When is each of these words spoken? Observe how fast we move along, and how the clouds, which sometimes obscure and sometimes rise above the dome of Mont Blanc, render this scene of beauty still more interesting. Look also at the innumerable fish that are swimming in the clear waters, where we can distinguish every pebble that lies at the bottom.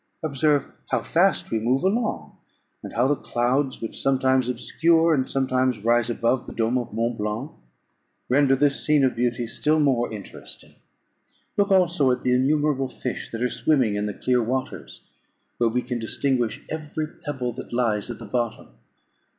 Observe 0.23 0.65
how 0.89 1.03
fast 1.03 1.51
we 1.51 1.59
move 1.59 1.83
along, 1.83 2.35
and 2.81 2.93
how 2.93 3.07
the 3.07 3.15
clouds, 3.15 3.83
which 3.83 4.01
sometimes 4.01 4.49
obscure 4.49 5.13
and 5.13 5.29
sometimes 5.29 5.85
rise 5.85 6.09
above 6.09 6.47
the 6.47 6.53
dome 6.55 6.75
of 6.75 6.91
Mont 6.91 7.19
Blanc, 7.19 7.51
render 8.27 8.55
this 8.55 8.83
scene 8.83 9.03
of 9.05 9.15
beauty 9.15 9.45
still 9.45 9.79
more 9.79 10.11
interesting. 10.11 10.71
Look 11.55 11.69
also 11.69 12.09
at 12.09 12.23
the 12.23 12.33
innumerable 12.33 12.89
fish 12.89 13.29
that 13.29 13.43
are 13.43 13.47
swimming 13.49 13.93
in 13.93 14.07
the 14.07 14.13
clear 14.15 14.41
waters, 14.41 15.07
where 15.59 15.69
we 15.69 15.83
can 15.83 15.99
distinguish 15.99 16.65
every 16.71 17.05
pebble 17.23 17.53
that 17.53 17.71
lies 17.71 18.09
at 18.09 18.17
the 18.17 18.25
bottom. 18.25 18.69